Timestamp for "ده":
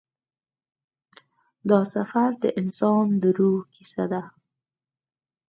4.11-4.23